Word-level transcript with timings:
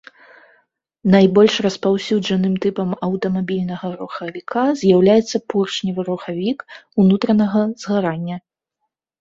Найбольш 1.15 1.57
распаўсюджаным 1.65 2.55
тыпам 2.63 2.89
аўтамабільнага 3.09 3.87
рухавіка 3.99 4.63
з'яўляецца 4.81 5.37
поршневы 5.55 6.01
рухавік 6.11 6.59
унутранага 7.05 7.61
згарання. 7.85 8.35